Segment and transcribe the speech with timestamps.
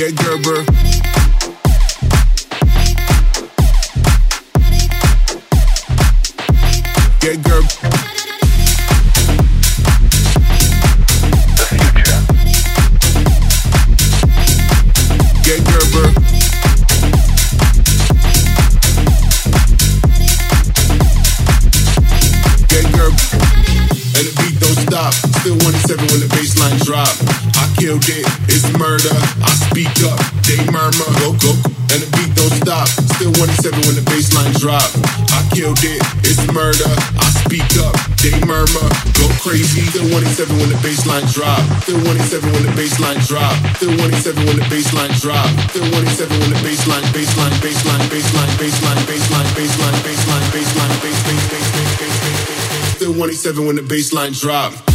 [0.00, 0.99] Get Gerber.
[26.84, 27.10] Drop.
[27.56, 29.16] I killed it, it's murder.
[29.42, 31.08] I speak up, they murmur.
[31.20, 31.52] Go, go.
[31.90, 32.86] And the beat don't stop.
[33.18, 34.84] Still 107 when the baseline drop.
[35.34, 36.90] I killed it, it's murder.
[37.18, 38.86] I speak up, they murmur.
[39.18, 39.82] Go crazy.
[39.90, 41.60] Still 107 when the baseline drop.
[41.82, 43.54] Still 107 when the baseline drop.
[43.76, 45.50] Still 107 when the baseline drop.
[45.74, 51.44] Still 107 when the baseline, baseline, baseline, baseline, baseline, baseline, baseline, baseline, baseline, baseline, baseline,
[51.50, 52.50] baseline, baseline.
[52.96, 54.72] Still 187 when the baseline drop.
[54.72, 54.89] Still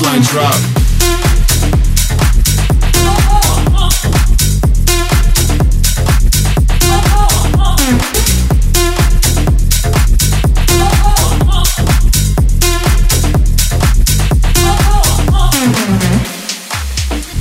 [0.00, 0.54] baseline drop.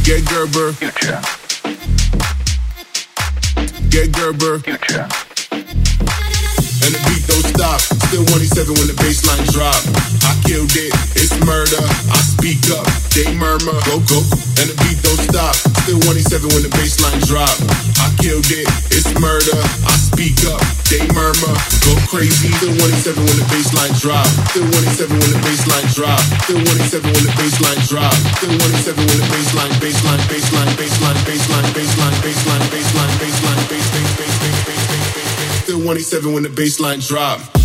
[0.03, 1.21] Get Gerber, Future.
[3.89, 4.59] get Gerber.
[4.59, 5.28] Future.
[6.85, 7.79] And the beat don't stop.
[8.09, 9.77] Still 187 when the baseline drop.
[10.25, 11.81] I killed it, it's murder.
[12.09, 13.75] I speak up, they murmur.
[13.85, 14.19] Go, go.
[14.59, 15.55] And the beat don't stop.
[15.85, 17.51] Still 187 when the baseline drop.
[17.99, 19.59] I killed it, it's murder.
[19.85, 21.55] I speak up, they murmur.
[21.85, 22.51] Go crazy.
[22.59, 24.27] Still 187 when the baseline drop.
[24.51, 26.21] Still 187 when the baseline drop.
[26.45, 28.15] Still 187 when the baseline drop.
[28.39, 31.78] Still 187 when the baseline, baseline, baseline, baseline, baseline, baseline,
[35.89, 37.58] 187 when the baseline drop.